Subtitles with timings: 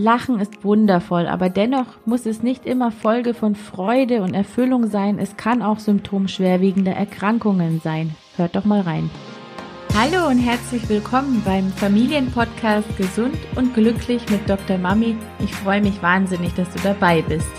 [0.00, 5.18] Lachen ist wundervoll, aber dennoch muss es nicht immer Folge von Freude und Erfüllung sein.
[5.18, 8.14] Es kann auch Symptom schwerwiegender Erkrankungen sein.
[8.36, 9.10] Hört doch mal rein.
[9.96, 14.78] Hallo und herzlich willkommen beim Familienpodcast Gesund und Glücklich mit Dr.
[14.78, 15.16] Mami.
[15.40, 17.50] Ich freue mich wahnsinnig, dass du dabei bist.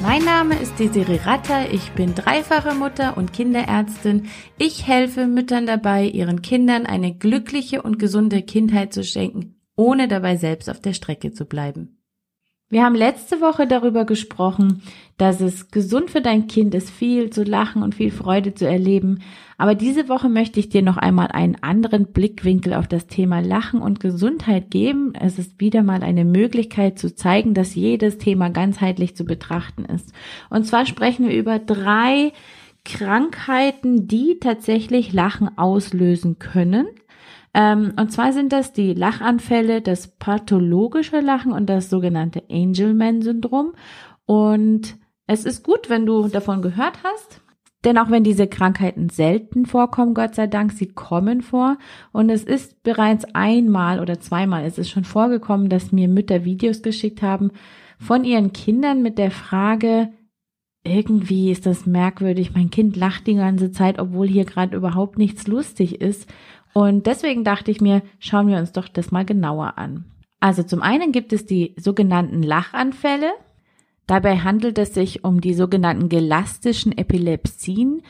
[0.00, 4.28] Mein Name ist Desiree Ratter, ich bin dreifache Mutter und Kinderärztin.
[4.58, 10.36] Ich helfe Müttern dabei, ihren Kindern eine glückliche und gesunde Kindheit zu schenken ohne dabei
[10.36, 11.96] selbst auf der Strecke zu bleiben.
[12.68, 14.82] Wir haben letzte Woche darüber gesprochen,
[15.18, 19.20] dass es gesund für dein Kind ist, viel zu lachen und viel Freude zu erleben.
[19.56, 23.80] Aber diese Woche möchte ich dir noch einmal einen anderen Blickwinkel auf das Thema Lachen
[23.80, 25.12] und Gesundheit geben.
[25.14, 30.12] Es ist wieder mal eine Möglichkeit zu zeigen, dass jedes Thema ganzheitlich zu betrachten ist.
[30.50, 32.32] Und zwar sprechen wir über drei
[32.86, 36.86] Krankheiten, die tatsächlich Lachen auslösen können
[37.56, 43.72] ähm, und zwar sind das die Lachanfälle, das pathologische Lachen und das sogenannte Angelman-Syndrom.
[44.26, 44.96] Und
[45.26, 47.40] es ist gut, wenn du davon gehört hast.
[47.82, 51.78] Denn auch wenn diese Krankheiten selten vorkommen, Gott sei Dank, sie kommen vor.
[52.12, 56.82] Und es ist bereits einmal oder zweimal, es ist schon vorgekommen, dass mir Mütter Videos
[56.82, 57.52] geschickt haben
[57.98, 60.10] von ihren Kindern mit der Frage,
[60.86, 65.46] irgendwie ist das merkwürdig, mein Kind lacht die ganze Zeit, obwohl hier gerade überhaupt nichts
[65.46, 66.28] lustig ist.
[66.72, 70.04] Und deswegen dachte ich mir, schauen wir uns doch das mal genauer an.
[70.40, 73.32] Also zum einen gibt es die sogenannten Lachanfälle.
[74.06, 78.02] Dabei handelt es sich um die sogenannten gelastischen Epilepsien.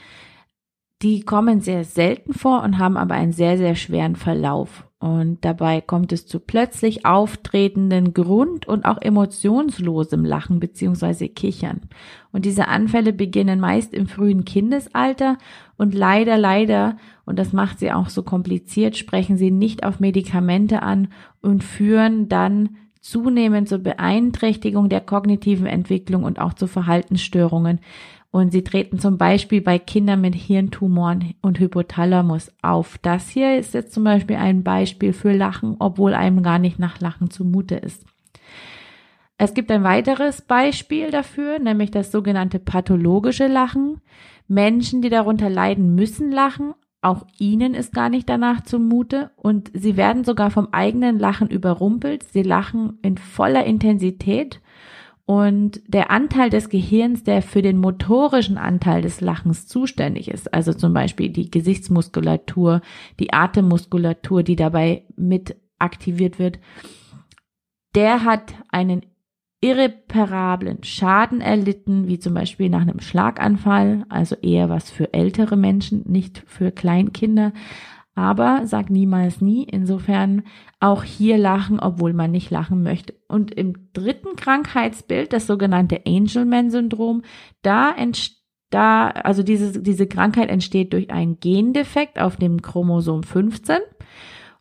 [1.03, 4.86] Die kommen sehr selten vor und haben aber einen sehr, sehr schweren Verlauf.
[5.07, 11.29] Und dabei kommt es zu plötzlich auftretenden Grund- und auch emotionslosem Lachen bzw.
[11.29, 11.83] Kichern.
[12.33, 15.39] Und diese Anfälle beginnen meist im frühen Kindesalter
[15.77, 20.83] und leider, leider, und das macht sie auch so kompliziert, sprechen sie nicht auf Medikamente
[20.83, 21.07] an
[21.41, 22.71] und führen dann
[23.01, 27.79] zunehmend zur Beeinträchtigung der kognitiven Entwicklung und auch zu Verhaltensstörungen,
[28.31, 32.99] und sie treten zum Beispiel bei Kindern mit Hirntumoren und Hypothalamus auf.
[32.99, 37.01] Das hier ist jetzt zum Beispiel ein Beispiel für Lachen, obwohl einem gar nicht nach
[37.01, 38.05] Lachen zumute ist.
[39.39, 44.01] Es gibt ein weiteres Beispiel dafür, nämlich das sogenannte pathologische Lachen.
[44.49, 46.75] Menschen, die darunter leiden, müssen lachen.
[47.03, 52.25] Auch ihnen ist gar nicht danach zumute und sie werden sogar vom eigenen Lachen überrumpelt.
[52.25, 54.61] Sie lachen in voller Intensität
[55.27, 60.73] und der Anteil des Gehirns, der für den motorischen Anteil des Lachens zuständig ist, also
[60.73, 62.81] zum Beispiel die Gesichtsmuskulatur,
[63.19, 66.61] die Atemmuskulatur, die dabei mit aktiviert wird,
[67.97, 69.03] der hat einen
[69.61, 76.05] irreparablen Schaden erlitten, wie zum Beispiel nach einem Schlaganfall, also eher was für ältere Menschen,
[76.07, 77.53] nicht für Kleinkinder.
[78.17, 79.65] Aber sag niemals nie.
[79.65, 80.43] Insofern
[80.81, 83.15] auch hier lachen, obwohl man nicht lachen möchte.
[83.29, 87.23] Und im dritten Krankheitsbild, das sogenannte Angelman-Syndrom,
[87.63, 88.37] da entsteht
[88.71, 93.79] da, also diese, diese Krankheit entsteht durch einen Gendefekt auf dem Chromosom 15.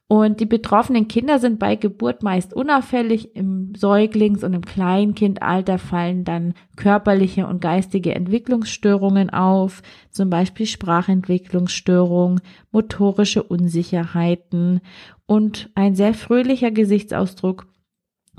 [0.07, 3.35] Und die betroffenen Kinder sind bei Geburt meist unauffällig.
[3.35, 12.41] Im Säuglings- und im Kleinkindalter fallen dann körperliche und geistige Entwicklungsstörungen auf, zum Beispiel Sprachentwicklungsstörungen,
[12.71, 14.81] motorische Unsicherheiten
[15.25, 17.65] und ein sehr fröhlicher Gesichtsausdruck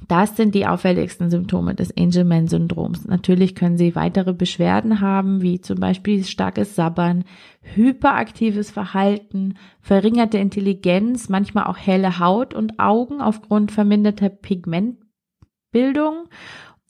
[0.08, 3.06] das sind die auffälligsten Symptome des Angelman-Syndroms.
[3.06, 7.24] Natürlich können Sie weitere Beschwerden haben, wie zum Beispiel starkes Sabbern,
[7.62, 16.28] hyperaktives Verhalten, verringerte Intelligenz, manchmal auch helle Haut und Augen aufgrund verminderter Pigmentbildung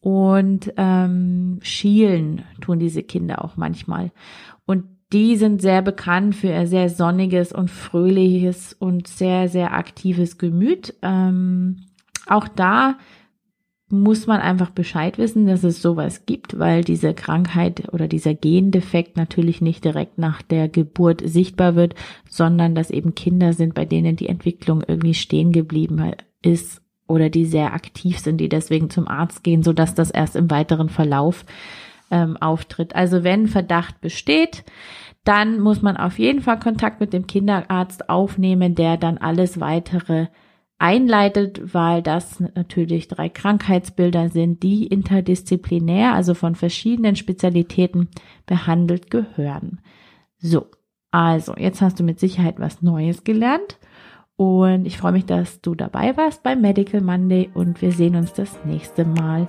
[0.01, 4.13] und ähm, schielen tun diese Kinder auch manchmal.
[4.67, 10.37] Und die sind sehr bekannt für ihr sehr sonniges und fröhliches und sehr, sehr aktives
[10.37, 10.95] Gemüt.
[11.03, 11.86] Ähm,
[12.27, 12.97] auch da
[13.89, 19.17] muss man einfach Bescheid wissen, dass es sowas gibt, weil diese Krankheit oder dieser Gendefekt
[19.17, 21.95] natürlich nicht direkt nach der Geburt sichtbar wird,
[22.29, 27.45] sondern dass eben Kinder sind, bei denen die Entwicklung irgendwie stehen geblieben ist oder die
[27.45, 31.45] sehr aktiv sind, die deswegen zum Arzt gehen, so dass das erst im weiteren Verlauf
[32.11, 32.97] ähm, auftritt.
[32.97, 34.65] Also wenn Verdacht besteht,
[35.23, 40.27] dann muss man auf jeden Fall Kontakt mit dem Kinderarzt aufnehmen, der dann alles weitere
[40.79, 48.09] einleitet, weil das natürlich drei Krankheitsbilder sind, die interdisziplinär, also von verschiedenen Spezialitäten
[48.45, 49.81] behandelt gehören.
[50.39, 50.67] So,
[51.11, 53.79] also jetzt hast du mit Sicherheit was Neues gelernt
[54.37, 58.35] und ich freue mich, dass du dabei warst bei Medical Monday und wir sehen uns
[58.35, 59.49] das nächste Mal.